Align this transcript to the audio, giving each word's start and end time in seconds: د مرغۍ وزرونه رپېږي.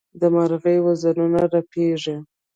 د 0.19 0.21
مرغۍ 0.33 0.77
وزرونه 0.85 1.39
رپېږي. 1.53 2.15